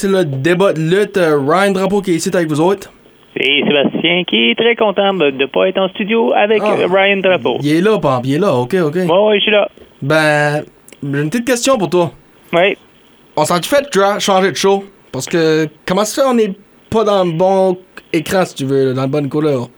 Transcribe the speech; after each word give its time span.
C'est 0.00 0.08
le 0.08 0.24
débat 0.24 0.72
de 0.72 0.80
lutte. 0.80 1.16
Euh, 1.16 1.38
Ryan 1.38 1.72
Drapeau 1.72 2.00
qui 2.00 2.12
est 2.12 2.14
ici 2.14 2.30
avec 2.34 2.48
vous 2.48 2.60
autres. 2.60 2.90
C'est 3.36 3.62
Sébastien 3.66 4.24
qui 4.24 4.50
est 4.50 4.54
très 4.58 4.74
content 4.74 5.14
de 5.14 5.30
ne 5.30 5.46
pas 5.46 5.68
être 5.68 5.78
en 5.78 5.88
studio 5.90 6.32
avec 6.34 6.60
Ah. 6.64 6.74
Ryan 6.90 7.18
Drapeau. 7.18 7.58
Il 7.62 7.76
est 7.76 7.80
là, 7.80 7.98
Pamp, 7.98 8.22
il 8.24 8.34
est 8.34 8.38
là, 8.38 8.54
ok, 8.54 8.74
ok. 8.86 8.94
Ouais, 8.96 9.06
ouais, 9.06 9.36
je 9.36 9.42
suis 9.42 9.50
là. 9.52 9.68
Ben, 10.02 10.62
j'ai 11.02 11.20
une 11.20 11.30
petite 11.30 11.46
question 11.46 11.78
pour 11.78 11.90
toi. 11.90 12.10
Oui. 12.52 12.76
On 13.36 13.44
s'en 13.44 13.60
fait 13.62 13.86
changer 14.20 14.50
de 14.50 14.56
show? 14.56 14.84
Parce 15.12 15.26
que, 15.26 15.66
comment 15.86 16.04
ça 16.04 16.22
fait 16.22 16.28
on 16.28 16.34
n'est 16.34 16.52
pas 16.90 17.04
dans 17.04 17.24
le 17.24 17.32
bon 17.32 17.76
écran, 18.12 18.44
si 18.44 18.54
tu 18.56 18.64
veux, 18.64 18.94
dans 18.94 19.02
la 19.02 19.06
bonne 19.06 19.28
couleur? 19.28 19.68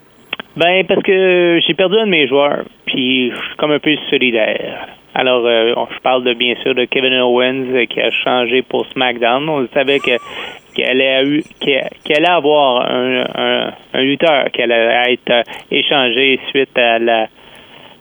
Ben, 0.56 0.84
parce 0.86 1.02
que 1.02 1.58
j'ai 1.66 1.74
perdu 1.74 1.96
un 1.98 2.06
de 2.06 2.10
mes 2.10 2.28
joueurs, 2.28 2.64
puis 2.86 3.30
je 3.30 3.34
suis 3.36 3.56
comme 3.58 3.72
un 3.72 3.78
peu 3.78 3.94
solidaire. 4.10 4.88
Alors, 5.14 5.44
euh, 5.46 5.74
je 5.94 6.00
parle 6.00 6.24
de 6.24 6.32
bien 6.34 6.54
sûr 6.62 6.74
de 6.74 6.84
Kevin 6.86 7.12
Owens 7.20 7.66
euh, 7.74 7.84
qui 7.86 8.00
a 8.00 8.10
changé 8.24 8.62
pour 8.62 8.86
SmackDown. 8.92 9.48
On 9.48 9.68
savait 9.74 9.98
que 9.98 10.12
qu'elle 10.74 11.02
allait, 11.02 11.24
eu- 11.28 11.44
qu'elle 11.60 11.90
qu'elle 12.02 12.24
allait 12.24 12.30
avoir 12.34 12.90
un, 12.90 13.24
un, 13.34 13.72
un 13.92 14.00
lutteur 14.02 14.46
qui 14.52 14.62
allait 14.62 15.12
être 15.12 15.30
euh, 15.30 15.42
échangé 15.70 16.40
suite 16.50 16.76
à 16.78 16.98
la 16.98 17.26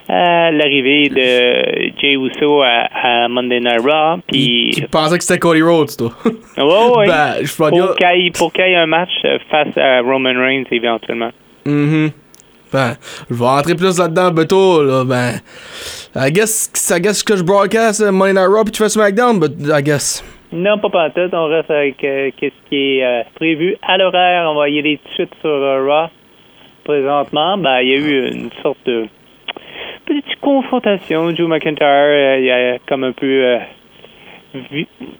à 0.09 0.51
l'arrivée 0.51 1.07
de 1.09 1.91
Jay 2.01 2.13
Uso 2.15 2.61
à, 2.61 2.87
à 2.93 3.27
Monday 3.29 3.59
Night 3.61 3.81
Raw. 3.81 4.19
Puis, 4.27 4.71
Tu 4.73 4.81
pensais 4.87 5.17
que 5.17 5.23
c'était 5.23 5.39
Cody 5.39 5.61
Rhodes, 5.61 5.95
toi? 5.97 6.09
ouais, 6.57 6.97
ouais. 6.97 7.05
Ben, 7.07 7.33
je 7.41 7.55
pour 7.55 8.51
qu'il 8.51 8.65
y 8.65 8.71
ait- 8.71 8.75
un 8.75 8.87
match 8.87 9.09
euh, 9.25 9.37
face 9.49 9.77
à 9.77 10.01
Roman 10.01 10.33
Reigns 10.35 10.63
éventuellement. 10.71 11.29
Mhm. 11.65 12.09
Ben, 12.71 12.95
je 13.29 13.35
vais 13.35 13.45
rentrer 13.45 13.75
plus 13.75 13.99
là-dedans, 13.99 14.31
Beto, 14.31 14.83
là, 14.83 15.03
ben... 15.03 15.39
I 16.15 16.31
guess, 16.31 16.69
I 16.89 16.99
guess 16.99 17.23
que 17.23 17.35
je 17.35 17.43
broadcast 17.43 18.01
uh, 18.01 18.11
Monday 18.11 18.33
Night 18.33 18.47
Raw 18.47 18.63
puis 18.63 18.71
tu 18.71 18.83
fais 18.83 18.89
SmackDown, 18.89 19.39
but 19.39 19.51
I 19.69 19.81
guess... 19.81 20.23
Non, 20.53 20.77
pas 20.79 20.89
pantoute. 20.89 21.33
On 21.33 21.47
reste 21.47 21.71
avec 21.71 22.03
euh, 22.03 22.29
qu'est-ce 22.35 22.69
qui 22.69 22.97
est 22.97 23.05
euh, 23.05 23.23
prévu 23.35 23.77
à 23.81 23.97
l'horaire. 23.97 24.51
On 24.51 24.55
va 24.55 24.67
y 24.67 24.79
aller 24.79 24.97
tout 24.97 25.07
de 25.07 25.13
suite 25.13 25.33
sur 25.39 25.49
euh, 25.49 25.85
Raw. 25.87 26.09
Présentement, 26.83 27.57
ben, 27.57 27.79
il 27.81 27.89
y 27.89 27.93
a 27.93 27.97
eu 27.97 28.31
une 28.33 28.49
sorte 28.61 28.79
de 28.85 29.07
petite 30.05 30.39
confrontation. 30.41 31.33
Joe 31.33 31.47
McIntyre, 31.47 31.87
euh, 31.87 32.39
il 32.41 32.51
a 32.51 32.79
comme 32.85 33.05
un 33.05 33.13
peu 33.13 33.59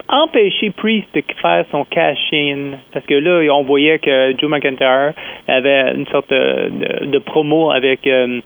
empêché 0.10 0.72
Priest 0.72 1.08
de 1.14 1.24
faire 1.42 1.66
son 1.72 1.86
cash-in. 1.86 2.72
Parce 2.94 3.06
que 3.06 3.14
là, 3.16 3.54
on 3.54 3.64
voyait 3.64 4.00
que 4.00 4.34
Joe 4.38 4.50
McIntyre 4.50 5.14
avait 5.48 5.94
une 5.96 6.06
sorte 6.08 6.30
de, 6.30 6.70
de- 6.70 7.06
de 7.08 7.20
promo 7.20 7.72
avec... 7.72 8.06
euh, 8.08 8.40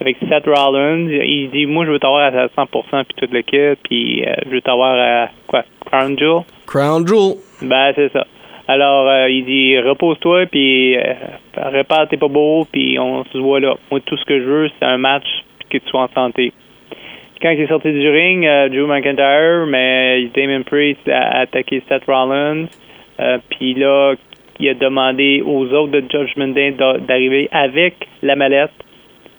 avec 0.00 0.16
Seth 0.28 0.46
Rollins, 0.46 1.06
il 1.08 1.48
dit 1.52 1.64
moi 1.64 1.84
je 1.86 1.92
veux 1.92 2.00
t'avoir 2.00 2.34
à 2.34 2.46
100% 2.46 3.04
puis 3.04 3.14
tout 3.18 3.28
le 3.32 3.42
kit 3.42 3.78
puis 3.84 4.24
euh, 4.26 4.34
je 4.46 4.50
veux 4.50 4.60
t'avoir 4.60 4.96
à 4.98 5.28
quoi 5.46 5.62
Crown 5.86 6.18
Jewel? 6.18 6.42
Crown 6.66 7.06
Jewel. 7.06 7.36
Ben 7.62 7.92
c'est 7.94 8.10
ça. 8.12 8.26
Alors 8.66 9.06
euh, 9.08 9.30
il 9.30 9.44
dit 9.44 9.78
repose-toi 9.78 10.46
puis 10.46 10.96
euh, 10.96 11.02
répare 11.56 12.08
t'es 12.08 12.16
pas 12.16 12.26
beau 12.26 12.66
puis 12.72 12.98
on 12.98 13.22
se 13.26 13.38
voit 13.38 13.60
là. 13.60 13.76
Moi 13.92 14.00
tout 14.04 14.16
ce 14.16 14.24
que 14.24 14.40
je 14.40 14.44
veux 14.44 14.70
c'est 14.76 14.86
un 14.86 14.98
match 14.98 15.26
puis 15.60 15.78
que 15.78 15.84
tu 15.84 15.90
sois 15.90 16.02
en 16.02 16.08
santé. 16.08 16.52
Quand 17.42 17.50
il 17.50 17.60
est 17.60 17.66
sorti 17.68 17.90
du 17.92 18.08
ring, 18.08 18.46
euh, 18.46 18.68
Drew 18.68 18.86
McIntyre, 18.86 19.66
mais 19.66 20.28
Damon 20.34 20.62
Priest 20.62 21.08
a 21.08 21.40
attaqué 21.40 21.82
Seth 21.88 22.04
Rollins. 22.06 22.66
Euh, 23.20 23.38
puis 23.50 23.74
là, 23.74 24.14
il 24.60 24.68
a 24.68 24.74
demandé 24.74 25.42
aux 25.44 25.66
autres 25.72 25.92
de 25.92 26.04
Judgment 26.08 26.48
Day 26.54 26.70
d'a- 26.72 26.98
d'arriver 26.98 27.48
avec 27.50 27.94
la 28.22 28.36
mallette. 28.36 28.70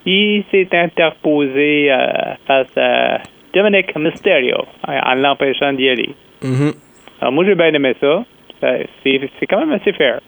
Il 0.06 0.44
s'est 0.52 0.68
interposé 0.74 1.92
euh, 1.92 1.98
face 2.46 2.78
à 2.78 3.20
Dominic 3.54 3.96
Mysterio 3.98 4.58
en, 4.86 5.16
l'empêchant 5.16 5.72
d'y 5.72 5.88
aller. 5.88 6.10
Mhm. 6.44 6.74
Alors 7.22 7.32
moi, 7.32 7.46
j'ai 7.46 7.56
bien 7.56 7.74
aimé 7.74 7.94
ça. 8.02 8.26
C'est 9.04 9.48
quand 9.50 9.60
même 9.60 9.72
assez 9.72 9.94
fair. 9.94 10.20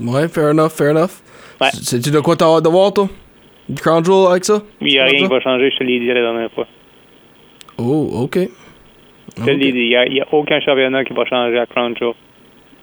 Ouais, 0.00 0.28
fair 0.28 0.50
enough, 0.50 0.70
fair 0.70 0.90
enough. 0.90 1.22
Ouais. 1.60 1.68
Sais-tu 1.72 2.10
de 2.10 2.20
quoi 2.20 2.34
t'as 2.36 2.46
hâte 2.46 2.64
de 2.64 2.68
voir, 2.68 2.92
toi? 2.92 3.06
Du 3.68 3.80
Crown 3.80 4.04
Jewel 4.04 4.30
avec 4.30 4.44
ça? 4.44 4.60
Il 4.80 4.88
n'y 4.88 4.98
a 4.98 5.04
rien 5.04 5.18
qui 5.18 5.26
va 5.26 5.40
changer, 5.40 5.70
je 5.70 5.76
te 5.78 5.84
l'ai 5.84 5.98
dit 6.00 6.06
la 6.06 6.14
dernière 6.14 6.50
fois. 6.52 6.66
Oh, 7.78 8.22
ok. 8.24 8.38
Je 9.38 9.44
te 9.44 9.50
l'ai 9.50 9.72
dit, 9.72 9.78
il 9.80 9.88
n'y 9.88 9.96
a, 9.96 10.06
il 10.06 10.24
aucun 10.32 10.60
championnat 10.60 11.04
qui 11.04 11.12
va 11.12 11.24
changer 11.26 11.58
à. 11.58 11.66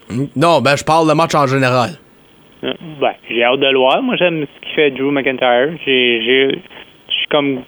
Mm. 0.10 0.26
Non, 0.36 0.62
ben 0.62 0.76
je 0.76 0.84
parle 0.84 1.08
de 1.08 1.14
match 1.14 1.34
en 1.36 1.48
général. 1.48 1.92
Euh, 2.64 2.74
Ben, 3.02 3.14
j'ai 3.30 3.44
hâte 3.44 3.60
de 3.60 3.66
le 3.68 3.78
voir. 3.78 4.02
Moi, 4.04 4.16
j'aime 4.18 4.46
ce 4.46 4.66
qu'il 4.66 4.76
fait 4.76 4.92
Drew 4.92 5.12
McIntyre. 5.12 5.72
J'ai, 5.86 6.22
j'ai, 6.22 6.48
je 7.08 7.14
suis 7.14 7.28
comme 7.30 7.62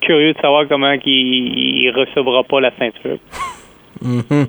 curieux 0.00 0.32
de 0.32 0.38
savoir 0.40 0.66
comment 0.68 0.96
qu'il 0.98 1.12
il 1.14 1.90
recevra 1.90 2.42
pas 2.44 2.60
la 2.60 2.70
ceinture. 2.78 3.18
Mhm. 4.00 4.46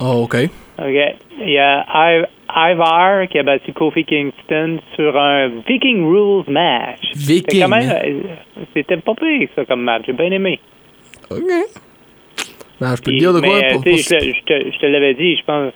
Oh, 0.00 0.24
ok. 0.24 0.36
OK. 0.78 1.14
Il 1.40 1.48
y 1.50 1.56
a 1.58 1.84
Iv- 1.88 2.28
Ivar 2.54 3.26
qui 3.28 3.38
a 3.38 3.42
battu 3.42 3.72
Kofi 3.72 4.04
Kingston 4.04 4.80
sur 4.96 5.16
un 5.18 5.48
Viking 5.66 6.04
Rules 6.04 6.44
match. 6.48 6.98
C'était 7.14 7.52
Viking, 7.52 7.72
hein? 7.72 7.94
euh, 8.04 8.20
c'était 8.74 8.98
pas 8.98 9.14
pire, 9.14 9.48
ça, 9.56 9.64
comme 9.64 9.80
match. 9.82 10.02
J'ai 10.06 10.12
bien 10.12 10.30
aimé. 10.30 10.60
Ok. 11.30 11.40
Ben, 12.80 12.96
je 12.96 13.02
peux 13.02 13.12
te 13.12 13.16
dire 13.18 13.32
de 13.32 13.40
quoi? 13.40 13.60
mais, 13.60 13.72
pour- 13.72 13.82
pour- 13.84 13.96
je, 13.96 14.08
te- 14.08 14.70
je 14.72 14.78
te, 14.78 14.86
l'avais 14.86 15.14
dit, 15.14 15.36
je 15.36 15.44
pense 15.44 15.72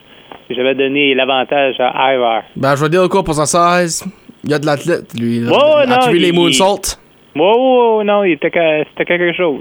que 0.49 0.55
j'avais 0.55 0.75
donné 0.75 1.15
l'avantage 1.15 1.77
à 1.79 2.15
Ivar. 2.15 2.43
Ben, 2.57 2.75
je 2.77 2.81
vais 2.83 2.87
te 2.87 2.93
dire 2.93 3.03
de 3.03 3.09
quoi 3.09 3.23
pour 3.23 3.35
sa 3.35 3.47
size. 3.47 4.05
Il 4.45 4.51
y 4.51 4.55
a 4.55 4.59
de 4.59 4.67
l'athlète, 4.67 5.13
lui. 5.19 5.41
Là. 5.41 5.51
Ouais, 5.53 5.93
As-tu 5.93 6.07
non, 6.07 6.13
vu 6.13 6.19
les 6.19 6.29
il- 6.29 6.35
moonsaults? 6.35 6.99
Wow, 7.37 8.03
non, 8.03 8.25
il 8.25 8.33
était, 8.33 8.51
c'était 8.91 9.05
quelque 9.05 9.33
chose. 9.37 9.61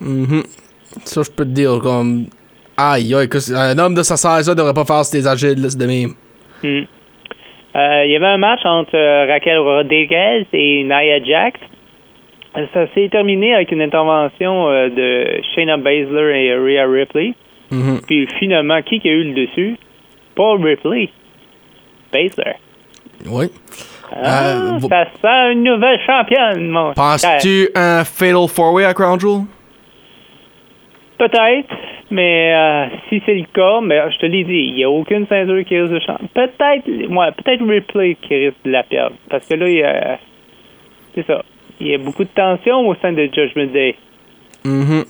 Mhm. 0.00 0.42
Ça, 1.04 1.22
je 1.22 1.30
peux 1.30 1.44
te 1.44 1.50
dire, 1.50 1.78
comme. 1.82 2.26
Aïe, 2.76 3.12
aïe, 3.14 3.28
un 3.56 3.78
homme 3.78 3.94
de 3.94 4.02
sa 4.04 4.16
size-là 4.16 4.54
devrait 4.54 4.74
pas 4.74 4.84
faire 4.84 5.04
ces 5.04 5.26
agiles, 5.26 5.60
là, 5.60 5.68
de 5.76 5.86
même. 5.86 6.10
Hmm. 6.62 6.86
Euh, 7.76 8.04
il 8.06 8.12
y 8.12 8.16
avait 8.16 8.26
un 8.26 8.38
match 8.38 8.60
entre 8.64 8.94
euh, 8.96 9.26
Raquel 9.28 9.58
Rodriguez 9.58 10.46
et 10.52 10.84
Nia 10.84 11.22
Jax. 11.24 11.58
Ça 12.54 12.86
s'est 12.94 13.08
terminé 13.10 13.54
avec 13.54 13.70
une 13.72 13.82
intervention 13.82 14.68
euh, 14.68 14.88
de 14.88 15.42
Shayna 15.54 15.76
Baszler 15.76 16.44
et 16.46 16.54
Rhea 16.54 16.86
Ripley. 16.86 17.34
Mhm. 17.70 18.00
Puis 18.06 18.26
finalement, 18.38 18.80
qui 18.82 19.00
a 19.04 19.12
eu 19.12 19.24
le 19.24 19.34
dessus? 19.46 19.76
Paul 20.34 20.64
Ripley. 20.64 21.10
Baszler. 22.12 22.54
Oui. 23.26 23.46
Ah, 24.10 24.54
Euh, 24.54 24.78
ça 24.80 25.04
sent 25.20 25.52
une 25.52 25.64
nouvelle 25.64 26.00
championne, 26.06 26.68
mon. 26.70 26.94
Penses-tu 26.94 27.68
un 27.74 28.04
Fatal 28.04 28.34
4-Way 28.46 28.84
à 28.86 28.94
Crown 28.94 29.20
Jewel? 29.20 29.42
Peut-être, 31.18 31.74
mais 32.10 32.54
euh, 32.54 32.86
si 33.08 33.20
c'est 33.26 33.34
le 33.34 33.44
cas, 33.52 33.80
mais 33.82 34.00
je 34.12 34.18
te 34.18 34.26
l'ai 34.26 34.44
dit, 34.44 34.68
il 34.68 34.74
n'y 34.74 34.84
a 34.84 34.90
aucune 34.90 35.26
ceinture 35.26 35.62
qui 35.64 35.78
risque 35.78 35.92
de 35.92 36.00
changer. 36.00 36.24
Peut-être, 36.32 36.86
ouais, 36.88 37.32
peut-être 37.32 37.62
Ripley 37.68 38.16
qui 38.22 38.34
risque 38.46 38.56
de 38.64 38.70
la 38.70 38.84
perdre. 38.84 39.16
Parce 39.28 39.46
que 39.46 39.54
là, 39.54 39.68
il 39.68 39.76
y 39.76 39.82
a. 39.82 40.18
C'est 41.14 41.26
ça. 41.26 41.42
Il 41.80 41.88
y 41.88 41.94
a 41.94 41.98
beaucoup 41.98 42.24
de 42.24 42.28
tension 42.34 42.86
au 42.88 42.94
sein 42.96 43.12
de 43.12 43.28
Judgment 43.32 43.72
Day. 43.72 43.94
Mhm. 44.64 45.04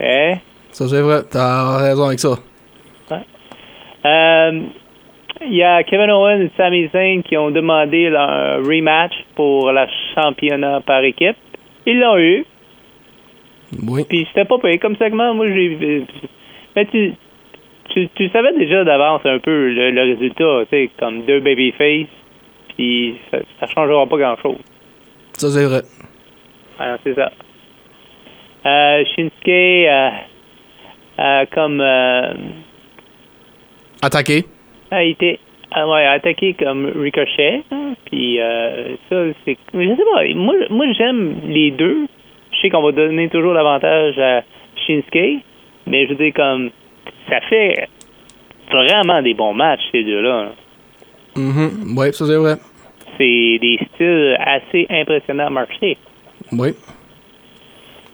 Hein? 0.00 0.34
Ça, 0.72 0.86
c'est 0.88 1.02
vrai. 1.02 1.20
T'as 1.30 1.78
raison 1.78 2.04
avec 2.06 2.18
ça. 2.18 2.36
Euh, 4.06 4.60
Il 5.40 5.54
y 5.54 5.62
a 5.62 5.82
Kevin 5.84 6.10
Owens 6.10 6.40
et 6.40 6.50
Sami 6.56 6.88
Zayn 6.88 7.22
qui 7.22 7.36
ont 7.36 7.50
demandé 7.50 8.06
un 8.08 8.56
rematch 8.56 9.12
pour 9.34 9.70
le 9.70 9.86
championnat 10.14 10.80
par 10.80 11.02
équipe. 11.04 11.36
Ils 11.86 11.98
l'ont 12.00 12.16
eu. 12.18 12.44
Oui. 13.86 14.04
Puis 14.08 14.26
c'était 14.28 14.44
pas 14.46 14.58
payé 14.58 14.78
comme 14.78 14.96
segment. 14.96 15.34
Moi, 15.34 15.46
j'ai. 15.48 16.04
Mais 16.74 16.86
tu, 16.86 17.12
tu, 17.90 18.08
tu 18.14 18.28
savais 18.30 18.52
déjà 18.56 18.82
d'avance 18.84 19.20
un 19.24 19.38
peu 19.38 19.68
le, 19.70 19.90
le 19.90 20.02
résultat, 20.02 20.64
tu 20.64 20.70
sais, 20.70 20.90
comme 20.98 21.22
deux 21.24 21.40
babyface. 21.40 22.06
Puis 22.76 23.16
ça, 23.30 23.38
ça 23.60 23.66
changera 23.66 24.06
pas 24.06 24.16
grand-chose. 24.16 24.58
Ça, 25.38 25.48
c'est 25.50 25.64
vrai. 25.64 25.82
Alors, 26.78 26.98
c'est 27.04 27.14
ça. 27.14 27.30
Euh, 28.66 29.04
Shinsuke, 29.14 29.48
euh, 29.48 30.10
euh, 31.18 31.44
comme. 31.54 31.80
euh, 31.80 32.34
Attaqué. 34.02 34.44
a 34.90 35.02
été 35.02 35.38
ah 35.70 35.86
ouais, 35.86 36.06
attaquer 36.06 36.54
comme 36.54 36.86
Ricochet. 36.86 37.62
hein, 37.70 37.94
Puis 38.06 38.38
ça, 39.10 39.16
c'est. 39.44 39.56
Je 39.74 39.88
sais 39.88 40.04
pas. 40.14 40.24
Moi, 40.34 40.54
moi 40.70 40.86
j'aime 40.96 41.40
les 41.46 41.70
deux. 41.72 42.06
Je 42.52 42.60
sais 42.60 42.70
qu'on 42.70 42.82
va 42.82 42.92
donner 42.92 43.28
toujours 43.28 43.52
l'avantage 43.52 44.18
à 44.18 44.42
Shinsuke. 44.86 45.42
Mais 45.86 46.06
je 46.06 46.10
veux 46.14 46.16
dire, 46.24 46.32
comme. 46.34 46.70
Ça 47.28 47.40
fait 47.48 47.88
vraiment 48.70 49.22
des 49.22 49.34
bons 49.34 49.52
matchs, 49.54 49.82
ces 49.92 50.04
deux-là. 50.04 50.48
hein. 50.48 50.52
Mhm. 51.36 51.96
Ouais, 51.98 52.12
ça 52.12 52.26
c'est 52.26 52.36
vrai. 52.36 52.54
C'est 53.18 53.58
des 53.60 53.78
styles 53.94 54.36
assez 54.40 54.86
impressionnants 54.88 55.46
à 55.46 55.50
marcher. 55.50 55.96
Oui. 56.52 56.70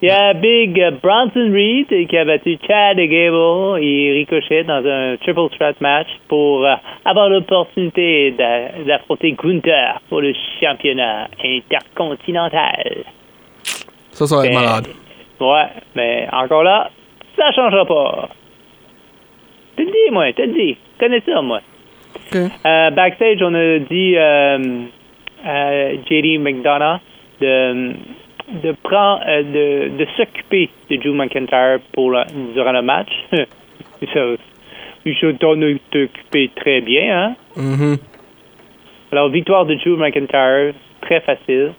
Il 0.01 0.09
y 0.09 0.11
a 0.11 0.33
Big 0.33 0.73
Bronson 1.01 1.51
Reed 1.53 2.07
qui 2.09 2.17
a 2.17 2.25
battu 2.25 2.57
Chad 2.67 2.97
Gable 2.97 3.81
et 3.81 4.11
Ricochet 4.13 4.63
dans 4.65 4.85
un 4.85 5.15
triple 5.17 5.47
threat 5.57 5.79
match 5.79 6.07
pour 6.27 6.65
euh, 6.65 6.73
avoir 7.05 7.29
l'opportunité 7.29 8.31
d'a- 8.31 8.83
d'affronter 8.85 9.31
Gunther 9.31 10.01
pour 10.09 10.21
le 10.21 10.33
championnat 10.59 11.29
intercontinental. 11.43 13.03
Ça, 14.11 14.27
ça 14.27 14.35
va 14.37 14.45
être 14.45 14.49
Mais- 14.53 14.55
malade. 14.59 14.87
Ouais, 15.39 15.67
mais 15.95 16.27
encore 16.31 16.63
là, 16.63 16.89
ça 17.37 17.51
changera 17.53 17.85
pas. 17.85 18.29
T'as 19.77 19.83
dit, 19.83 19.91
moi, 20.11 20.31
t'as 20.33 20.47
dit. 20.47 20.77
Connais 20.99 21.21
ça, 21.25 21.41
moi. 21.41 21.61
Euh, 22.33 22.91
backstage, 22.91 23.41
on 23.41 23.53
a 23.53 23.79
dit 23.79 24.15
euh, 24.17 24.85
à 25.43 25.93
JD 25.93 26.39
McDonough 26.39 26.99
de, 27.41 27.93
de 28.63 28.71
prendre, 28.83 29.21
euh, 29.27 29.43
de, 29.43 29.97
de 29.97 30.07
s'occuper 30.17 30.69
de 30.89 30.95
Drew 30.97 31.13
McIntyre 31.13 31.79
pour 31.93 32.11
durant 32.53 32.71
le 32.71 32.81
match. 32.81 33.11
ça, 33.31 34.21
se 35.05 35.31
donne 35.33 35.79
t'occuper 35.91 36.49
très 36.55 36.81
bien, 36.81 37.17
hein? 37.17 37.35
Mhm. 37.55 37.97
Alors, 39.11 39.29
victoire 39.29 39.65
de 39.65 39.75
Drew 39.75 39.97
McIntyre, 39.97 40.73
très 41.01 41.21
facile. 41.21 41.73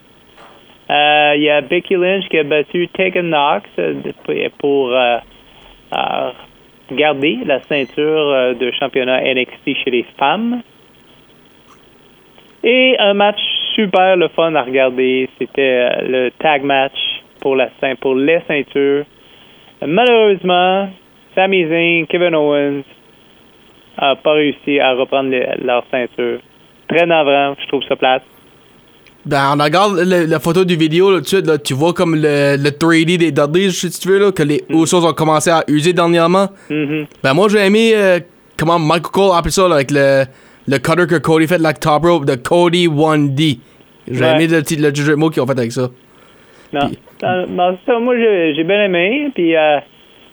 Euh, 0.89 1.33
Il 1.37 1.43
y 1.43 1.51
a 1.51 1.61
Becky 1.61 1.95
Lynch 1.95 2.29
qui 2.29 2.39
a 2.39 2.45
battu 2.45 2.89
Tegan 2.89 3.25
Knox 3.25 3.69
euh, 3.79 3.95
pour 4.59 4.91
euh, 4.93 5.19
euh, 5.93 6.31
garder 6.93 7.39
la 7.45 7.61
ceinture 7.63 8.31
euh, 8.33 8.55
de 8.55 8.71
championnat 8.73 9.21
NXT 9.35 9.77
chez 9.85 9.91
les 9.91 10.05
femmes. 10.19 10.63
Et 12.65 12.97
un 12.99 13.15
match 13.15 13.41
super 13.75 14.17
le 14.17 14.29
fun 14.29 14.55
à 14.55 14.63
regarder, 14.63 15.29
c'était 15.39 15.89
euh, 15.91 16.03
le 16.09 16.31
tag 16.39 16.63
match 16.63 16.99
pour 17.41 17.57
la 17.57 17.69
pour 18.01 18.15
les 18.15 18.41
ceintures. 18.49 19.05
Malheureusement, 19.87 20.89
Sami 21.35 21.67
Zayn, 21.69 22.07
Kevin 22.07 22.35
Owens 22.35 22.83
a 23.99 24.17
pas 24.17 24.33
réussi 24.33 24.81
à 24.81 24.95
reprendre 24.95 25.31
le- 25.31 25.65
leur 25.65 25.85
ceinture. 25.91 26.41
Très 26.89 27.07
navrant, 27.07 27.55
je 27.61 27.67
trouve 27.69 27.83
ça 27.85 27.97
plate. 27.97 28.23
Ben, 29.27 29.57
on 29.59 29.63
regarde 29.63 29.99
le- 29.99 30.25
la 30.27 30.39
photo 30.39 30.65
du 30.65 30.77
vidéo 30.77 31.11
là, 31.11 31.17
tout 31.17 31.23
de 31.23 31.27
suite, 31.29 31.47
là, 31.49 31.59
tu 31.59 31.75
vois 31.75 31.93
comme 31.93 32.15
le, 32.15 32.57
le 32.57 32.71
3D 32.71 33.19
des 33.19 33.33
Dudleys, 33.33 33.73
si 33.73 33.91
tu 33.91 34.09
veux, 34.09 34.19
là, 34.21 34.31
que 34.31 34.43
les 34.45 34.63
Usos 34.71 35.05
ont 35.05 35.13
commencé 35.13 35.51
à 35.51 35.65
user 35.67 35.93
dernièrement. 35.93 36.47
Mhm. 36.71 37.07
Ben, 37.25 37.35
moi, 37.35 37.49
j'ai 37.49 37.59
aimé 37.59 37.91
euh, 37.95 38.21
comment 38.57 38.79
Michael 38.79 39.11
Cole 39.13 39.33
a 39.35 39.39
appelé 39.39 39.51
ça, 39.51 39.67
là, 39.69 39.75
avec 39.77 39.91
le, 39.91 40.25
le 40.69 40.79
cutter 40.79 41.07
que 41.09 41.19
Cody 41.19 41.49
fait, 41.49 41.59
like 41.59 41.81
top 41.81 42.05
rope, 42.05 42.25
de 42.25 42.37
Cody 42.37 42.87
1D. 42.89 43.59
J'ai 44.09 44.21
Ouais. 44.23 44.31
aimé 44.37 44.47
le, 44.47 44.63
petit- 44.63 44.77
le 44.77 44.95
jeu 44.95 45.11
de 45.11 45.15
mots 45.17 45.31
qu'ils 45.31 45.43
ont 45.43 45.47
fait 45.47 45.59
avec 45.59 45.73
ça. 45.73 45.89
Non. 46.73 46.87
Puis- 46.89 46.99
Non, 47.23 47.47
non, 47.49 47.79
ça, 47.85 47.99
moi, 47.99 48.15
j'ai 48.17 48.63
bien 48.65 48.85
aimé. 48.85 49.31
Puis, 49.35 49.57
euh, 49.57 49.79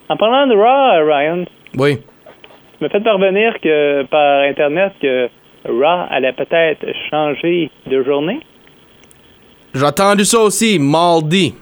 en 0.09 0.17
parlant 0.17 0.45
de 0.45 0.53
Raw, 0.53 1.07
Ryan, 1.07 1.45
Oui. 1.79 1.97
tu 1.97 2.03
m'as 2.83 2.89
fait 2.89 2.99
parvenir 3.03 3.55
que, 3.59 4.03
par 4.03 4.41
Internet 4.43 4.91
que 5.01 5.29
Raw 5.65 6.05
allait 6.11 6.33
peut-être 6.33 6.85
changer 7.09 7.71
de 7.89 8.03
journée. 8.03 8.39
J'ai 9.73 9.83
entendu 9.85 10.23
ça 10.25 10.39
aussi, 10.39 10.77
mardi. 10.79 11.55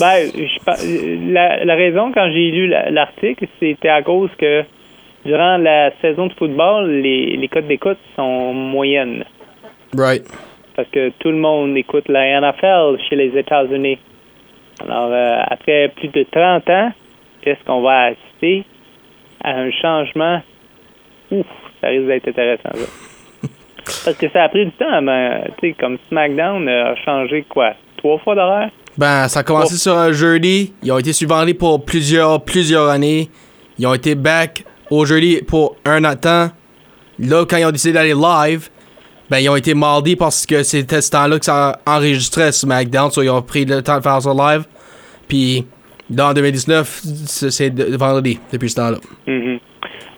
Ben, 0.00 0.30
je 0.34 1.32
la, 1.32 1.64
la 1.64 1.74
raison, 1.74 2.10
quand 2.12 2.30
j'ai 2.32 2.50
lu 2.50 2.68
la- 2.68 2.90
l'article, 2.90 3.46
c'était 3.58 3.88
à 3.90 4.02
cause 4.02 4.30
que 4.38 4.62
durant 5.26 5.58
la 5.58 5.90
saison 6.00 6.28
de 6.28 6.32
football, 6.34 6.90
les, 6.90 7.36
les 7.36 7.48
codes 7.48 7.66
d'écoute 7.66 7.98
sont 8.16 8.54
moyennes. 8.54 9.24
Right. 9.96 10.24
Parce 10.74 10.88
que 10.88 11.10
tout 11.18 11.28
le 11.30 11.36
monde 11.36 11.76
écoute 11.76 12.08
la 12.08 12.40
NFL 12.40 12.96
chez 13.08 13.16
les 13.16 13.36
États-Unis. 13.38 13.98
Alors, 14.82 15.10
euh, 15.12 15.42
après 15.48 15.92
plus 15.96 16.08
de 16.08 16.24
30 16.30 16.70
ans, 16.70 16.92
qu'est-ce 17.42 17.62
qu'on 17.66 17.82
va 17.82 18.04
assister 18.12 18.64
à 19.44 19.50
un 19.58 19.70
changement? 19.70 20.40
Ouf, 21.30 21.46
ça 21.82 21.88
risque 21.88 22.06
d'être 22.06 22.28
intéressant, 22.28 22.70
ça. 22.72 23.09
Parce 24.04 24.16
que 24.16 24.28
ça 24.30 24.44
a 24.44 24.48
pris 24.48 24.66
du 24.66 24.72
temps, 24.72 25.02
mais, 25.02 25.44
tu 25.60 25.68
sais, 25.70 25.76
comme 25.78 25.98
SmackDown 26.08 26.68
a 26.68 26.94
changé, 27.04 27.44
quoi, 27.48 27.72
trois 27.96 28.18
fois 28.18 28.34
d'horaire? 28.34 28.70
Ben, 28.98 29.28
ça 29.28 29.40
a 29.40 29.42
commencé 29.42 29.74
Oh. 29.74 29.78
sur 29.78 29.96
un 29.98 30.12
jeudi. 30.12 30.72
Ils 30.82 30.92
ont 30.92 30.98
été 30.98 31.12
subvendus 31.12 31.54
pour 31.54 31.84
plusieurs, 31.84 32.42
plusieurs 32.44 32.88
années. 32.88 33.28
Ils 33.78 33.86
ont 33.86 33.94
été 33.94 34.14
back 34.14 34.64
au 34.90 35.04
jeudi 35.04 35.40
pour 35.46 35.76
un 35.84 36.04
an 36.04 36.10
de 36.14 36.18
temps. 36.20 36.48
Là, 37.18 37.44
quand 37.48 37.56
ils 37.56 37.64
ont 37.64 37.70
décidé 37.70 37.92
d'aller 37.94 38.14
live, 38.14 38.68
ben, 39.30 39.38
ils 39.38 39.48
ont 39.48 39.56
été 39.56 39.74
mardi 39.74 40.16
parce 40.16 40.44
que 40.44 40.62
c'était 40.62 41.00
ce 41.00 41.10
temps-là 41.12 41.38
que 41.38 41.44
ça 41.44 41.78
enregistrait 41.86 42.50
SmackDown. 42.52 43.10
So, 43.10 43.22
ils 43.22 43.30
ont 43.30 43.42
pris 43.42 43.64
le 43.64 43.82
temps 43.82 43.98
de 43.98 44.02
faire 44.02 44.20
ça 44.20 44.32
live. 44.34 44.64
Puis, 45.28 45.64
en 46.18 46.32
2019, 46.34 47.00
c'est 47.04 47.72
vendredi, 47.96 48.40
depuis 48.52 48.68
ce 48.70 48.76
temps-là. 48.76 48.98
Mhm. 49.28 49.58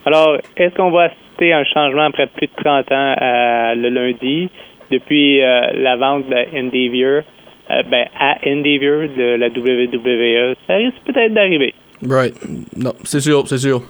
Alors, 0.05 0.37
est-ce 0.57 0.75
qu'on 0.75 0.91
va 0.91 1.09
un 1.51 1.63
changement 1.65 2.03
après 2.05 2.27
plus 2.27 2.47
de 2.47 2.63
30 2.63 2.91
ans 2.91 3.15
euh, 3.21 3.75
le 3.75 3.89
lundi, 3.89 4.49
depuis 4.91 5.41
euh, 5.41 5.71
la 5.75 5.95
vente 5.97 6.29
de 6.29 6.35
Endeavor, 6.57 7.23
euh, 7.71 7.83
ben, 7.89 8.05
à 8.19 8.35
Endeavor 8.45 9.09
de 9.17 9.35
la 9.37 9.47
WWE? 9.47 10.55
Ça 10.67 10.75
risque 10.75 10.97
peut-être 11.05 11.33
d'arriver. 11.33 11.73
Right. 12.07 12.35
Non, 12.77 12.93
c'est 13.03 13.19
sûr, 13.21 13.43
c'est 13.47 13.57
sûr. 13.57 13.81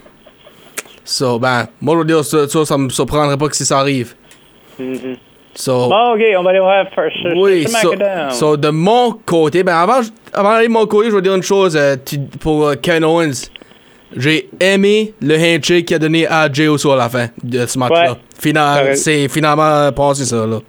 So, 1.04 1.38
ben, 1.38 1.66
moi, 1.82 1.94
je 1.94 1.98
veux 1.98 2.04
dire, 2.06 2.24
ça, 2.24 2.48
ça, 2.48 2.64
ça 2.64 2.78
me 2.78 2.88
surprendrait 2.88 3.36
pas 3.36 3.48
que 3.48 3.56
si 3.56 3.64
ça 3.64 3.78
arrive. 3.80 4.14
Mhm. 4.78 5.16
So, 5.56 5.88
Bon, 5.88 6.14
OK, 6.14 6.20
on 6.36 6.42
va 6.42 6.50
aller 6.50 6.58
voir 6.60 6.86
first. 6.94 7.16
Oui, 7.36 7.64
so, 7.68 7.92
so, 8.30 8.56
de 8.56 8.70
mon 8.70 9.12
côté, 9.24 9.62
ben 9.62 9.74
avant, 9.76 10.00
avant 10.32 10.52
d'aller 10.54 10.66
de 10.66 10.72
mon 10.72 10.84
côté, 10.86 11.10
je 11.10 11.14
vais 11.14 11.22
dire 11.22 11.34
une 11.34 11.42
chose 11.44 11.76
euh, 11.76 11.94
tu- 12.04 12.18
pour 12.40 12.66
euh, 12.66 12.74
Ken 12.74 13.04
Owens. 13.04 13.50
J'ai 14.16 14.48
aimé 14.60 15.12
le 15.20 15.36
handshake 15.36 15.86
qu'il 15.86 15.96
a 15.96 15.98
donné 15.98 16.26
à 16.26 16.50
Jey 16.52 16.66
Uso 16.66 16.92
à 16.92 16.96
la 16.96 17.08
fin 17.08 17.28
de 17.42 17.66
ce 17.66 17.78
match-là. 17.78 18.12
Ouais. 18.12 18.18
Final, 18.38 18.78
Correct. 18.78 18.96
c'est 18.96 19.28
finalement 19.28 19.90
passé 19.92 20.24
ça, 20.24 20.46
là. 20.46 20.60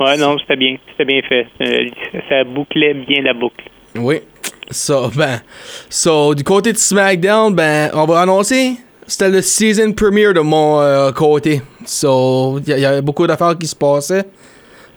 Ouais, 0.00 0.16
non, 0.16 0.36
c'était 0.38 0.56
bien. 0.56 0.76
C'était 0.90 1.04
bien 1.04 1.20
fait. 1.28 1.46
Euh, 1.62 1.88
ça 2.28 2.44
bouclait 2.44 2.94
bien 2.94 3.22
la 3.22 3.34
boucle. 3.34 3.64
Oui. 3.96 4.20
So, 4.70 5.08
ben, 5.16 5.40
so, 5.88 6.34
du 6.34 6.44
côté 6.44 6.72
de 6.72 6.76
SmackDown, 6.76 7.54
ben, 7.54 7.90
on 7.94 8.04
va 8.04 8.20
annoncer, 8.20 8.72
c'était 9.06 9.30
le 9.30 9.40
season 9.40 9.92
premiere 9.92 10.34
de 10.34 10.40
mon 10.40 10.80
euh, 10.80 11.10
côté. 11.12 11.62
So, 11.86 12.60
il 12.66 12.78
y, 12.78 12.84
avait 12.84 13.00
beaucoup 13.00 13.26
d'affaires 13.26 13.56
qui 13.56 13.66
se 13.66 13.74
passaient. 13.74 14.24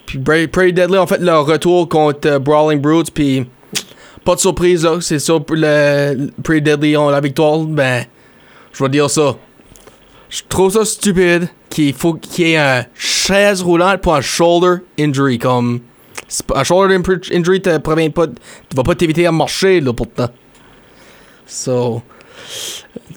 Puis 0.05 0.19
Pretty 0.19 0.73
Deadly 0.73 0.97
ont 0.97 1.07
fait 1.07 1.21
leur 1.21 1.45
retour 1.45 1.87
contre 1.87 2.29
euh, 2.29 2.39
Brawling 2.39 2.81
Brutes, 2.81 3.13
puis 3.13 3.45
pas 4.23 4.35
de 4.35 4.39
surprise, 4.39 4.83
là, 4.83 4.97
c'est 5.01 5.25
pour 5.27 5.55
le 5.55 6.29
Pretty 6.43 6.61
Deadly 6.61 6.97
ont 6.97 7.09
la 7.09 7.21
victoire, 7.21 7.59
ben, 7.59 8.05
je 8.73 8.83
vais 8.83 8.89
dire 8.89 9.09
ça. 9.09 9.35
Je 10.29 10.41
trouve 10.47 10.71
ça 10.71 10.85
stupide 10.85 11.49
qu'il 11.69 11.93
faut 11.93 12.13
qu'il 12.13 12.47
y 12.47 12.51
ait 12.53 12.57
un 12.57 12.85
chaise 12.95 13.61
roulante 13.61 14.01
pour 14.01 14.15
un 14.15 14.21
shoulder 14.21 14.83
injury, 14.99 15.39
comme... 15.39 15.81
Un 16.55 16.63
shoulder 16.63 16.97
injury 17.33 17.61
te 17.61 17.77
prévient 17.79 18.09
pas, 18.09 18.27
vas 18.75 18.83
pas 18.83 18.95
t'éviter 18.95 19.25
à 19.25 19.31
marcher, 19.31 19.81
là, 19.81 19.91
pourtant. 19.91 20.29
So, 21.45 22.01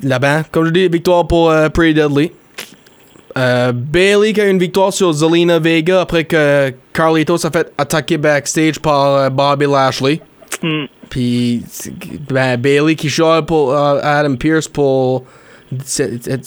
là-bas, 0.02 0.44
comme 0.50 0.66
je 0.66 0.70
dis, 0.70 0.88
victoire 0.88 1.26
pour 1.26 1.50
euh, 1.50 1.68
Pretty 1.68 1.94
Deadly. 1.94 2.32
Euh, 3.36 3.72
Bailey 3.72 4.32
qui 4.32 4.40
a 4.40 4.48
une 4.48 4.58
victoire 4.58 4.92
sur 4.92 5.12
Zelina 5.12 5.58
Vega 5.58 6.02
après 6.02 6.24
que 6.24 6.72
Carlito 6.92 7.36
s'est 7.36 7.50
fait 7.50 7.72
attaquer 7.76 8.16
backstage 8.16 8.78
par 8.78 9.06
euh, 9.16 9.30
Bobby 9.30 9.66
Lashley. 9.66 10.20
Hmm. 10.62 10.84
Puis 11.10 11.64
ben, 12.28 12.56
Bailey 12.56 12.94
qui 12.94 13.08
chiale 13.08 13.44
pour 13.44 13.72
euh, 13.72 14.00
Adam 14.02 14.36
Pierce 14.36 14.68
pour 14.68 15.24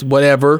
whatever. 0.05 0.57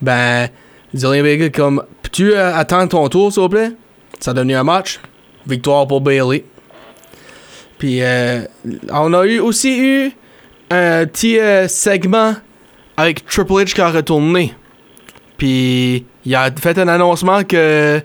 Ben, 0.00 0.48
Zelina 0.94 1.22
Vega 1.22 1.50
comme 1.50 1.82
peux-tu 2.02 2.32
euh, 2.32 2.54
attendre 2.54 2.88
ton 2.88 3.08
tour 3.08 3.32
s'il 3.32 3.42
vous 3.42 3.48
plaît? 3.48 3.72
Ça 4.20 4.32
a 4.32 4.34
donné 4.34 4.54
un 4.54 4.64
match. 4.64 5.00
Victoire 5.46 5.86
pour 5.86 6.00
Bailey. 6.00 6.44
Puis 7.78 8.02
euh, 8.02 8.44
on 8.92 9.14
a 9.14 9.24
eu 9.26 9.38
aussi 9.38 9.78
eu 9.78 10.12
un 10.70 11.06
petit 11.06 11.38
segment 11.68 12.34
avec 12.96 13.24
Triple 13.24 13.52
H 13.52 13.74
qui 13.74 13.80
a 13.80 13.90
retourné. 13.90 14.54
Puis 15.36 16.04
il 16.24 16.34
a 16.34 16.50
fait 16.50 16.76
un 16.78 16.88
annoncement 16.88 17.44
que 17.44 18.02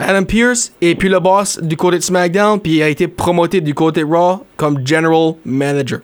Adam 0.00 0.24
Pierce 0.24 0.74
est 0.80 0.94
puis 0.96 1.08
le 1.08 1.20
boss 1.20 1.60
du 1.62 1.76
côté 1.76 1.96
de 1.98 2.02
SmackDown, 2.02 2.60
puis 2.60 2.72
il 2.76 2.82
a 2.82 2.88
été 2.88 3.06
promoté 3.08 3.60
du 3.60 3.72
côté 3.74 4.02
Raw 4.02 4.44
comme 4.56 4.84
General 4.86 5.34
Manager. 5.44 6.00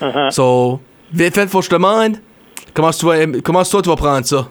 Uh-huh. 0.00 0.30
So, 0.30 0.80
vite 1.12 1.34
fait, 1.34 1.48
faut 1.48 1.58
que 1.58 1.64
je 1.64 1.70
te 1.70 1.74
demande, 1.74 2.16
Comment 2.74 2.90
tu 2.90 3.06
vas, 3.06 3.14
comment 3.42 3.62
toi 3.62 3.80
tu 3.80 3.88
vas 3.88 3.96
prendre 3.96 4.26
ça? 4.26 4.48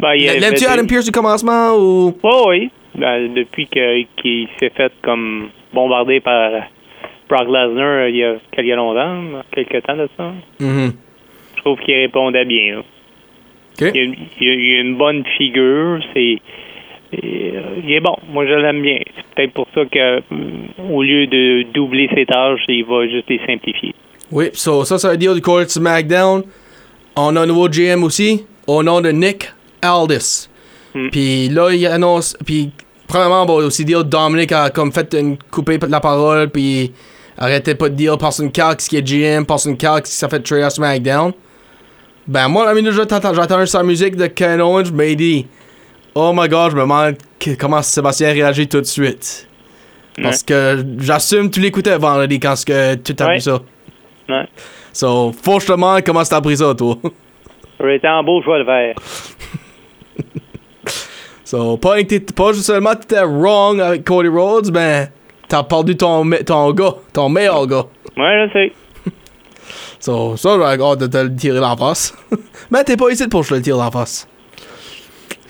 Ben, 0.00 0.14
l'aimes-tu 0.14 0.64
Adam 0.66 0.86
Pierce 0.86 1.04
du 1.04 1.12
commencement 1.12 1.76
ou? 1.76 2.12
Oui, 2.24 2.30
oui. 2.48 2.70
Ben, 2.96 3.32
depuis 3.32 3.68
que- 3.68 4.02
qu'il 4.20 4.48
s'est 4.58 4.72
fait 4.76 4.92
comme 5.04 5.50
bombardé 5.72 6.18
par 6.18 6.50
Brock 7.28 7.46
Lesnar 7.46 7.78
euh, 7.78 8.08
il 8.10 8.16
y 8.16 8.24
a 8.24 8.34
quelques 8.50 8.74
longtemps, 8.74 9.22
quelques 9.54 9.84
temps 9.86 9.96
de 9.96 10.08
ça, 10.16 10.32
Mhm. 10.58 10.92
je 11.56 11.60
trouve 11.62 11.78
qu'il 11.78 11.94
répondait 11.94 12.44
bien. 12.44 12.82
Il, 13.80 13.86
a, 13.86 13.90
a- 13.90 14.80
une 14.80 14.96
bonne 14.96 15.24
figure, 15.38 16.00
c'est 16.12 16.34
euh, 16.34 16.36
il 17.22 17.92
est 17.92 18.00
bon. 18.00 18.16
Moi, 18.28 18.46
je 18.46 18.52
l'aime 18.52 18.82
bien. 18.82 18.98
C'est 19.16 19.34
peut-être 19.34 19.52
pour 19.52 19.66
ça 19.74 19.82
que, 19.84 20.20
mm, 20.20 20.92
au 20.92 21.02
lieu 21.02 21.26
de 21.26 21.64
doubler 21.72 22.08
ses 22.14 22.26
tâches, 22.26 22.60
il 22.68 22.84
va 22.84 23.06
juste 23.06 23.28
les 23.28 23.40
simplifier. 23.46 23.94
Oui, 24.32 24.50
so, 24.52 24.84
ça 24.84 24.98
c'est 24.98 25.08
un 25.08 25.16
deal 25.16 25.34
du 25.34 25.40
de 25.40 25.68
SmackDown. 25.68 26.42
On 27.16 27.36
a 27.36 27.40
un 27.42 27.46
nouveau 27.46 27.68
GM 27.68 28.02
aussi, 28.02 28.44
au 28.66 28.82
nom 28.82 29.00
de 29.00 29.10
Nick 29.10 29.52
Aldis. 29.82 30.48
Hmm. 30.94 31.08
Puis 31.10 31.48
là, 31.48 31.70
il 31.72 31.86
annonce. 31.86 32.36
Puis, 32.44 32.70
premièrement, 33.06 33.46
bon, 33.46 33.54
aussi 33.64 33.84
dire 33.84 34.04
Dominic 34.04 34.52
a 34.52 34.70
comme 34.70 34.92
fait 34.92 35.14
une 35.14 35.36
coupée 35.50 35.78
de 35.78 35.86
la 35.86 36.00
parole, 36.00 36.50
puis 36.50 36.92
arrêtait 37.36 37.74
pas 37.74 37.88
de 37.88 37.94
dire 37.94 38.16
Parson 38.18 38.48
Calx 38.48 38.88
qui 38.88 38.96
est 38.96 39.02
GM, 39.02 39.44
Parson 39.44 39.74
Calx 39.76 40.10
qui 40.10 40.16
s'est 40.16 40.28
fait 40.28 40.40
trade 40.40 40.62
à 40.62 40.70
SmackDown. 40.70 41.32
Ben, 42.26 42.48
moi, 42.48 42.64
la 42.64 42.74
minute 42.74 42.92
j'attends 42.92 43.34
j'attends 43.34 43.66
sa 43.66 43.82
musique 43.82 44.16
de 44.16 44.26
Ken 44.26 44.60
Owens, 44.60 44.86
je 44.86 44.92
me 44.92 45.14
dis, 45.14 45.46
oh 46.14 46.32
my 46.34 46.48
god, 46.48 46.70
je 46.72 46.76
me 46.76 46.82
demande 46.82 47.16
comment 47.58 47.82
Sébastien 47.82 48.32
réagit 48.32 48.68
tout 48.68 48.80
de 48.80 48.86
suite. 48.86 49.48
Parce 50.22 50.42
que 50.42 50.84
j'assume 50.98 51.50
tu 51.50 51.60
l'écoutais 51.60 51.96
vendredi 51.98 52.38
quand 52.38 52.54
que 52.64 52.94
tu 52.94 53.14
as 53.20 53.26
Ouais. 53.26 53.34
vu 53.34 53.40
ça. 53.40 53.58
Ouais. 54.28 54.48
So, 54.92 55.32
faut 55.42 55.56
que 55.56 55.62
je 55.62 55.66
te 55.66 55.72
demande 55.72 56.02
comment 56.04 56.22
t'as 56.22 56.40
pris 56.40 56.56
ça, 56.58 56.72
toi. 56.74 56.96
J'aurais 57.80 57.96
été 57.96 58.08
en 58.08 58.22
beau, 58.22 58.40
je 58.42 58.50
vais 58.50 58.58
le 58.60 58.64
faire. 58.64 58.94
So, 61.46 61.76
pas, 61.76 61.96
pas 62.34 62.54
seulement 62.54 62.94
t'étais 62.94 63.22
wrong 63.22 63.78
avec 63.80 64.04
Cody 64.04 64.28
Rhodes, 64.28 64.70
ben, 64.70 65.08
t'as 65.46 65.62
perdu 65.62 65.94
ton, 65.96 66.28
ton 66.46 66.72
gars, 66.72 66.94
ton 67.12 67.28
meilleur 67.28 67.66
gars. 67.66 67.84
Ouais, 68.16 68.46
je 68.48 68.52
sais. 68.52 68.72
So, 70.00 70.36
ça, 70.36 70.56
j'ai 70.56 70.82
hâte 70.82 70.98
de 71.00 71.06
te 71.06 71.16
le 71.18 71.34
tirer 71.36 71.60
d'en 71.60 71.76
face. 71.76 72.14
Mais 72.70 72.82
t'es 72.84 72.96
pas 72.96 73.10
ici 73.10 73.28
pour 73.28 73.40
que 73.40 73.46
je 73.46 73.50
te 73.50 73.54
le 73.56 73.62
tire 73.62 73.76
d'en 73.76 73.90
face. 73.90 74.26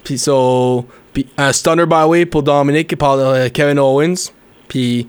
Puis, 0.04 0.18
so, 0.18 0.84
puis 1.12 1.26
un 1.36 1.52
stunner 1.52 1.86
by 1.86 2.04
way 2.06 2.26
pour 2.26 2.42
Dominic 2.42 2.96
par 2.96 3.18
euh, 3.18 3.48
Kevin 3.52 3.78
Owens. 3.78 4.30
Puis, 4.68 5.08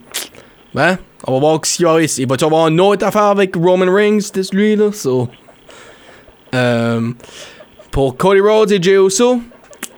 ben, 0.74 0.98
on 1.28 1.34
va 1.34 1.40
voir 1.40 1.60
ce 1.64 1.76
qu'il 1.76 1.86
y 1.86 1.90
a 1.90 2.00
ici. 2.02 2.22
Il 2.24 2.28
va-tu 2.28 2.46
avoir 2.46 2.68
une 2.68 2.80
autre 2.80 3.06
affaire 3.06 3.24
avec 3.24 3.56
Roman 3.56 3.92
Reigns, 3.92 4.32
this, 4.34 4.54
lui, 4.54 4.76
là? 4.76 4.92
So, 4.92 5.28
euh, 6.54 7.12
pour 7.92 8.18
Cody 8.18 8.40
Rhodes 8.40 8.72
et 8.72 8.82
Jey 8.82 8.96
Uso, 8.96 9.42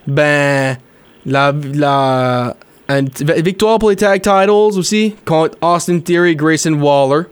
ben, 0.06 0.77
la, 1.25 1.54
la 1.74 2.56
une 2.89 3.10
victoire 3.44 3.80
pour 3.80 3.89
les 3.89 3.98
tag 3.98 4.22
titles 4.22 4.50
aussi 4.50 5.13
contre 5.25 5.58
Austin 5.62 6.00
Theory 6.00 6.32
et 6.32 6.36
Grayson 6.36 6.74
Waller. 6.74 7.25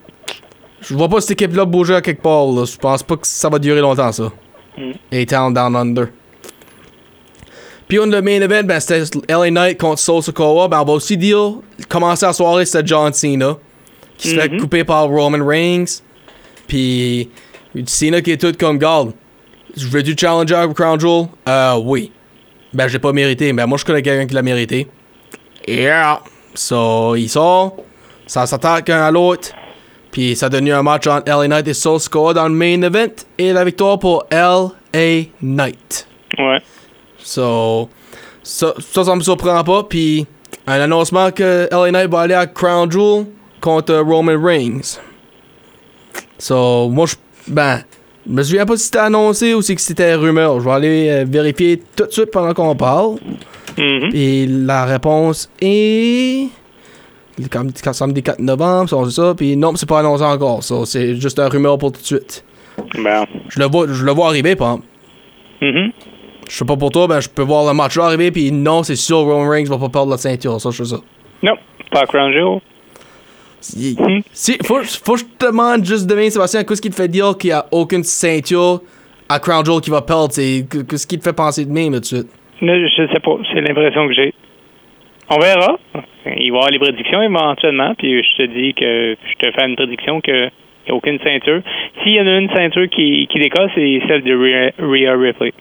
Je 0.82 0.94
vois 0.94 1.08
pas 1.08 1.22
cette 1.22 1.32
équipe-là 1.32 1.66
bouger 1.66 1.96
à 1.96 2.02
quelque 2.02 2.22
part. 2.22 2.48
Là. 2.48 2.66
Je 2.66 2.78
pense 2.78 3.02
pas 3.04 3.16
que 3.16 3.26
ça 3.26 3.50
va 3.50 3.58
durer 3.58 3.80
longtemps, 3.80 4.12
ça. 4.12 4.32
Mm. 4.78 4.92
Et 5.12 5.26
Town 5.26 5.54
Down 5.54 5.76
Under. 5.76 6.10
Puis 7.88 8.00
on 8.00 8.04
a 8.04 8.16
le 8.16 8.22
main 8.22 8.42
event, 8.42 8.64
ben, 8.64 8.80
c'était 8.80 9.04
LA 9.30 9.52
Knight 9.52 9.80
contre 9.80 10.00
Soul 10.00 10.24
Sokoa. 10.24 10.68
Ben, 10.68 10.82
on 10.82 10.86
va 10.86 10.94
aussi 10.94 11.18
dire, 11.18 11.54
commencer 11.88 12.26
la 12.26 12.34
soirée, 12.34 12.66
c'était 12.66 12.86
John 12.88 13.14
Cena. 13.14 13.58
Qui 14.18 14.30
se 14.30 14.36
fait 14.36 14.50
Mhm. 14.50 14.60
couper 14.62 14.84
par 14.84 15.08
Roman 15.08 15.46
Reigns. 15.46 16.02
Puis 16.68 17.30
Cena 17.86 18.22
qui 18.22 18.32
est 18.32 18.38
tout 18.42 18.54
comme 18.58 18.78
garde. 18.78 19.12
Je 19.76 19.88
veux 19.88 20.02
du 20.02 20.16
challenger 20.18 20.56
à 20.56 20.68
Crown 20.68 21.00
Jewel? 21.00 21.28
Euh, 21.50 21.76
oui. 21.84 22.12
Ben, 22.74 22.88
j'ai 22.88 23.00
pas 23.00 23.12
mérité, 23.12 23.52
mais 23.54 23.66
moi, 23.68 23.78
je 23.78 23.84
connais 23.86 24.02
quelqu'un 24.02 24.26
qui 24.26 24.34
l'a 24.34 24.42
mérité. 24.42 24.88
Yeah. 25.68 26.22
So, 26.54 27.16
il 27.16 27.28
sort. 27.30 27.76
Ça 28.26 28.46
s'attaque 28.46 28.90
un 28.90 29.02
à 29.04 29.12
l'autre. 29.12 29.50
Puis 30.12 30.36
ça 30.38 30.46
a 30.46 30.50
devenu 30.50 30.72
un 30.72 30.82
match 30.82 31.06
entre 31.08 31.30
LA 31.30 31.48
Knight 31.50 31.68
et 31.68 31.74
Soul 31.74 32.00
Score 32.00 32.34
dans 32.34 32.48
le 32.48 32.54
main 32.56 32.82
event. 32.82 33.12
Et 33.38 33.52
la 33.52 33.66
victoire 33.66 34.00
pour 34.00 34.26
LA 34.32 35.26
Knight. 35.42 36.08
Ouais. 36.38 36.60
So, 37.26 37.90
ça, 38.44 38.74
ça, 38.78 39.04
ça 39.04 39.16
me 39.16 39.22
surprend 39.22 39.64
pas. 39.64 39.84
Puis, 39.84 40.28
un 40.68 40.80
annoncement 40.80 41.32
que 41.32 41.68
LA 41.72 41.92
Knight 41.92 42.12
va 42.12 42.22
aller 42.22 42.34
à 42.36 42.46
Crown 42.46 42.90
Jewel 42.90 43.26
contre 43.60 43.96
Roman 43.96 44.40
Reigns. 44.42 45.00
So, 46.38 46.90
moi, 46.90 47.08
je. 47.08 47.16
Ben, 47.48 47.82
je 48.28 48.32
me 48.32 48.44
souviens 48.44 48.66
pas 48.66 48.78
si 48.78 48.86
c'était 48.86 49.00
annoncé 49.00 49.54
ou 49.54 49.62
si 49.62 49.76
c'était 49.78 50.16
rumeur. 50.16 50.60
Je 50.60 50.66
vais 50.66 50.72
aller 50.72 51.10
euh, 51.10 51.26
vérifier 51.28 51.82
tout 51.96 52.06
de 52.06 52.12
suite 52.12 52.32
pendant 52.32 52.54
qu'on 52.54 52.76
parle. 52.76 53.18
Mhm. 53.78 54.10
Et 54.14 54.46
la 54.48 54.86
réponse 54.86 55.50
est. 55.62 56.50
le 57.40 57.48
Comme 57.50 57.72
samedi 57.94 58.24
4 58.24 58.40
novembre, 58.40 58.90
ça, 58.90 58.98
c'est 59.06 59.22
ça. 59.22 59.34
Puis 59.36 59.58
non, 59.58 59.76
c'est 59.76 59.90
pas 59.90 60.00
annoncé 60.00 60.24
encore. 60.24 60.64
Ça, 60.64 60.76
c'est 60.86 61.16
juste 61.16 61.40
un 61.40 61.50
rumeur 61.50 61.78
pour 61.78 61.92
tout 61.92 62.02
de 62.02 62.06
suite. 62.06 62.44
Bon. 62.78 63.26
Je 63.50 63.60
le 63.60 63.66
vois, 63.66 63.88
je 63.90 64.04
le 64.04 64.12
vois 64.12 64.28
arriver, 64.28 64.56
par 64.56 64.74
exemple. 64.76 64.88
Mhm. 65.62 65.92
Je 66.50 66.56
sais 66.56 66.66
pas 66.66 66.76
pour 66.78 66.92
toi, 66.92 67.08
ben 67.08 67.20
je 67.20 67.30
peux 67.30 67.42
voir 67.44 67.66
le 67.66 67.74
match 67.74 67.98
arriver, 67.98 68.32
puis 68.32 68.52
non, 68.52 68.84
c'est 68.84 68.96
sûr 68.96 69.18
Roman 69.18 69.50
Reigns 69.50 69.66
va 69.66 69.78
pas 69.78 69.90
perdre 69.90 70.12
la 70.12 70.18
ceinture, 70.18 70.60
ça, 70.62 70.70
je 70.72 70.84
sais 70.84 70.96
ça. 70.96 71.02
Non, 71.44 71.54
pas 71.92 72.02
à 72.02 72.06
Crown 72.06 72.32
Jewel. 72.32 72.60
Si, 73.62 73.96
Hmm. 74.00 74.20
si- 74.32 74.58
faut, 74.64 74.82
faut 74.84 75.14
que 75.14 75.20
je 75.22 75.26
te 75.26 75.46
demande 75.48 75.84
juste 75.84 76.06
demain, 76.08 76.30
Sébastien, 76.30 76.64
qu'est-ce 76.64 76.82
qui 76.82 76.90
te 76.92 76.96
fait 76.96 77.08
dire 77.08 77.36
qu'il 77.38 77.50
y 77.50 77.54
a 77.54 77.66
aucune 77.72 78.04
ceinture 78.04 78.82
à 79.28 79.40
Crown 79.40 79.66
Jewel 79.66 79.82
qui 79.82 79.90
va 79.90 80.02
perdre, 80.04 80.30
qu'est-ce 80.36 81.08
qui 81.08 81.18
te 81.18 81.24
fait 81.24 81.34
penser 81.36 81.66
de 81.66 81.72
même 81.72 81.94
tout 81.94 82.00
de 82.02 82.06
suite? 82.06 82.28
Ne- 82.62 82.88
Je 82.88 83.08
sais 83.12 83.20
pas, 83.20 83.38
c'est 83.52 83.62
l'impression 83.62 84.08
que 84.08 84.14
j'ai. 84.14 84.34
On 85.30 85.40
verra. 85.40 85.80
Il 86.26 86.32
va 86.32 86.36
y 86.42 86.48
avoir 86.50 86.70
les 86.70 86.78
prédictions 86.80 87.22
éventuellement, 87.24 87.96
puis 87.98 88.22
je 88.22 88.38
te 88.38 88.46
dis 88.54 88.74
que 88.76 89.16
je 89.16 89.46
te 89.48 89.52
fais 89.52 89.68
une 89.68 89.76
prédiction 89.76 90.22
que 90.22 90.46
n'y 90.46 90.92
a 90.92 90.94
aucune 90.94 91.18
ceinture. 91.24 91.62
S'il 92.04 92.14
y 92.14 92.22
en 92.22 92.28
a 92.28 92.38
une 92.38 92.50
ceinture 92.54 92.88
qui, 92.90 93.28
qui 93.32 93.40
décolle, 93.40 93.72
c'est 93.74 94.00
celle 94.08 94.22
de 94.24 94.36
Rhea 94.78 95.18
Ripley. 95.18 95.52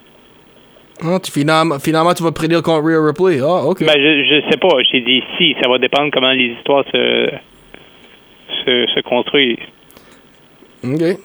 Ah, 1.03 1.19
tu, 1.21 1.33
finalement, 1.33 1.79
finalement, 1.79 2.15
tu 2.15 2.23
vas 2.23 2.33
prédire 2.33 2.63
contre 2.63 2.87
Rhea 2.87 3.05
Ripley. 3.05 3.41
Ah, 3.43 3.65
ok. 3.65 3.81
Ben, 3.81 3.95
je, 3.95 4.25
je 4.25 4.51
sais 4.51 4.57
pas. 4.59 4.69
J'ai 4.91 5.01
dit 5.01 5.23
si. 5.37 5.55
Ça 5.63 5.69
va 5.69 5.79
dépendre 5.79 6.11
comment 6.13 6.33
les 6.33 6.55
histoires 6.57 6.85
se, 6.93 7.31
se, 8.65 8.87
se 8.95 9.01
construisent. 9.01 9.59
Ok. 10.85 11.19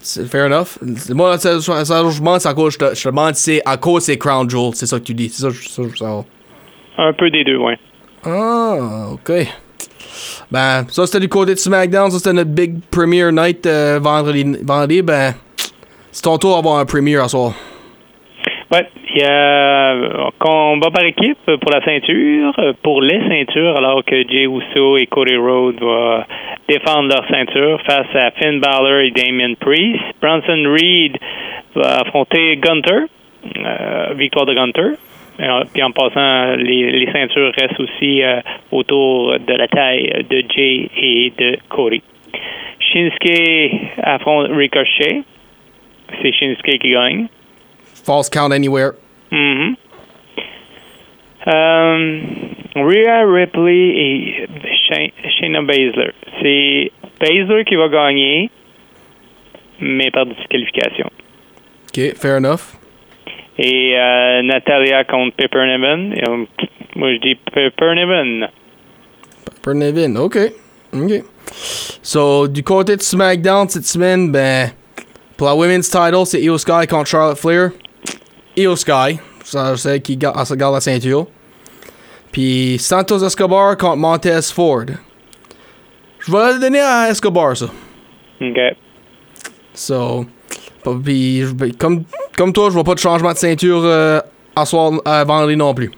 C'est 0.00 0.26
fair 0.26 0.46
enough. 0.46 0.78
Moi, 1.10 1.36
ça, 1.38 1.60
ça, 1.60 1.84
ça, 1.84 2.02
je 2.10 2.18
demande, 2.18 2.40
à 2.44 2.54
cause, 2.54 2.74
je 2.74 2.78
te, 2.78 2.94
je 2.94 3.08
demande 3.08 3.34
si 3.34 3.42
c'est 3.42 3.62
à 3.66 3.76
cause 3.76 4.04
c'est 4.04 4.16
Crown 4.16 4.48
Jewel. 4.48 4.70
C'est 4.74 4.86
ça 4.86 4.98
que 4.98 5.04
tu 5.04 5.14
dis. 5.14 5.28
C'est 5.28 5.42
ça, 5.42 5.50
ça, 5.50 5.82
je 5.82 5.88
veux 5.88 5.96
savoir. 5.96 6.24
Un 6.96 7.12
peu 7.12 7.30
des 7.30 7.44
deux, 7.44 7.56
ouais. 7.56 7.78
Ah, 8.24 9.08
ok. 9.12 9.32
Ben, 10.50 10.84
ça 10.88 11.06
c'était 11.06 11.20
du 11.20 11.28
côté 11.28 11.54
de 11.54 11.58
SmackDown. 11.58 12.10
Ça 12.10 12.18
c'était 12.18 12.32
notre 12.32 12.50
big 12.50 12.80
premiere 12.90 13.32
night 13.32 13.66
euh, 13.66 13.98
vendredi, 14.00 14.56
vendredi. 14.62 15.02
Ben, 15.02 15.34
c'est 16.10 16.22
ton 16.22 16.38
tour 16.38 16.56
d'avoir 16.56 16.78
un 16.78 16.84
premiere 16.84 17.24
à 17.24 17.28
soir. 17.28 17.52
Ouais, 18.72 18.86
il 19.12 19.20
y 19.20 19.24
a 19.24 20.30
combat 20.38 20.90
par 20.90 21.04
équipe 21.04 21.38
pour 21.44 21.72
la 21.72 21.84
ceinture, 21.84 22.54
pour 22.84 23.02
les 23.02 23.18
ceintures, 23.28 23.76
alors 23.76 24.04
que 24.04 24.14
Jey 24.28 24.44
Uso 24.44 24.96
et 24.96 25.06
Cody 25.06 25.34
Rhodes 25.34 25.80
vont 25.80 26.22
défendre 26.68 27.08
leur 27.08 27.28
ceinture 27.28 27.80
face 27.82 28.06
à 28.14 28.30
Finn 28.30 28.60
Balor 28.60 29.00
et 29.00 29.10
Damien 29.10 29.54
Priest. 29.58 30.04
Bronson 30.22 30.62
Reed 30.72 31.18
va 31.74 32.02
affronter 32.02 32.58
Gunter, 32.58 33.06
euh, 33.56 34.14
victoire 34.14 34.46
de 34.46 34.54
Gunter. 34.54 34.90
Puis 35.72 35.82
en 35.82 35.90
passant, 35.90 36.54
les, 36.54 36.92
les 36.92 37.10
ceintures 37.10 37.52
restent 37.60 37.80
aussi 37.80 38.22
euh, 38.22 38.40
autour 38.70 39.36
de 39.40 39.52
la 39.52 39.66
taille 39.66 40.26
de 40.30 40.44
Jay 40.48 40.88
et 40.96 41.32
de 41.36 41.58
Cody. 41.68 42.02
Shinsuke 42.78 43.72
affronte 44.00 44.46
Ricochet. 44.52 45.22
C'est 46.22 46.32
Shinsuke 46.32 46.78
qui 46.78 46.90
gagne. 46.92 47.26
False 48.04 48.28
count 48.28 48.52
anywhere? 48.52 48.94
Mhm. 49.30 49.76
Euh, 51.46 52.20
Rhea 52.76 53.24
Ripley 53.26 53.90
et 53.96 54.48
Shay- 54.88 55.12
Shayna 55.38 55.62
Baszler. 55.62 56.12
C'est 56.40 56.92
Baszler 57.18 57.64
qui 57.64 57.76
va 57.76 57.88
gagner, 57.88 58.50
mais 59.80 60.10
par 60.10 60.26
disqualification. 60.26 61.08
Ok, 61.88 62.14
fair 62.16 62.36
enough. 62.36 62.76
Et 63.58 63.94
euh, 63.96 64.42
Natalia 64.42 65.04
contre 65.04 65.34
Pepper 65.36 65.64
Niven. 65.66 66.14
Euh, 66.26 66.44
moi, 66.96 67.12
je 67.14 67.18
dis 67.20 67.34
Pepper 67.52 67.94
Niven. 67.94 68.48
Per 69.62 69.74
Nevin, 69.74 70.16
ok. 70.16 70.36
Ok. 70.94 71.24
So, 72.02 72.46
du 72.48 72.62
côté 72.62 72.96
de 72.96 73.02
SmackDown 73.02 73.68
cette 73.68 73.84
semaine, 73.86 74.30
ben, 74.30 74.70
pour 75.36 75.46
la 75.48 75.54
Women's 75.54 75.90
title, 75.90 76.24
c'est 76.24 76.40
Io 76.40 76.56
Sky 76.58 76.86
contre 76.88 77.06
Charlotte 77.08 77.38
Flair. 77.38 77.70
Io 78.60 78.76
Sky, 78.76 79.18
c'est 79.42 80.00
qui 80.02 80.16
garde, 80.16 80.44
ça 80.44 80.56
garde 80.56 80.74
la 80.74 80.80
ceinture. 80.80 81.26
Puis 82.32 82.76
Santos 82.78 83.24
Escobar 83.24 83.76
contre 83.76 83.96
Montez 83.96 84.52
Ford. 84.54 84.84
Je 86.20 86.30
vais 86.30 86.54
le 86.54 86.60
donner 86.60 86.80
à 86.80 87.08
Escobar, 87.10 87.56
ça. 87.56 87.66
OK. 88.40 88.58
So, 89.72 90.26
Puis, 91.04 91.42
comme, 91.78 92.04
comme 92.36 92.52
toi, 92.52 92.68
je 92.68 92.74
vois 92.74 92.84
pas 92.84 92.94
de 92.94 92.98
changement 92.98 93.32
de 93.32 93.36
ceinture 93.36 93.80
euh, 93.84 94.20
à 94.54 94.64
soir, 94.64 94.92
à 95.04 95.24
vendredi 95.24 95.56
non 95.56 95.74
plus. 95.74 95.90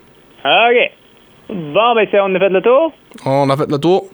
OK. 0.45 0.93
Bon, 1.49 1.95
ben, 1.95 2.07
on 2.23 2.35
a 2.35 2.39
fait 2.39 2.49
le 2.49 2.63
tour? 2.63 2.93
On 3.27 3.51
a 3.51 3.57
fait 3.57 3.71
le 3.71 3.79
tour. 3.79 4.07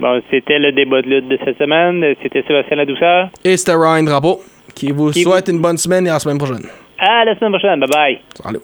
Bon, 0.00 0.20
c'était 0.30 0.58
le 0.58 0.72
débat 0.72 1.00
de 1.00 1.08
lutte 1.08 1.28
de 1.28 1.38
cette 1.44 1.58
semaine. 1.58 2.04
C'était 2.22 2.42
Sébastien 2.42 2.76
Ladouceur. 2.76 3.30
Et 3.44 3.56
c'était 3.56 3.74
Ryan 3.76 4.02
Drapeau 4.02 4.40
qui 4.74 4.90
vous 4.90 5.10
Qui 5.10 5.22
souhaite 5.22 5.48
une 5.48 5.60
bonne 5.60 5.78
semaine 5.78 6.06
et 6.06 6.10
à 6.10 6.14
la 6.14 6.18
semaine 6.18 6.38
prochaine. 6.38 6.66
À 7.04 7.24
la 7.24 7.34
semaine 7.34 8.60